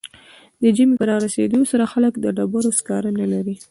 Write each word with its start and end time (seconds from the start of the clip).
د 0.61 0.63
ژمي 0.75 0.95
په 0.99 1.05
رارسیدو 1.11 1.59
سره 1.71 1.85
خلک 1.93 2.13
د 2.19 2.25
ډبرو 2.37 2.69
سکاره 2.79 3.09
نلري 3.19 3.55